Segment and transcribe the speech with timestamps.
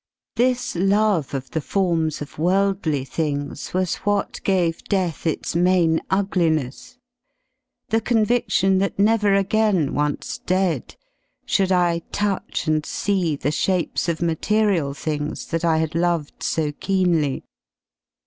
[0.35, 3.71] This love of the forms of world ly things.
[3.71, 6.97] was what gave death its main ugliness,
[7.89, 10.95] the convidion that never agam, once dead,
[11.45, 16.71] should I touch and see the shapes of material things that I had loved so
[16.71, 17.43] keenly.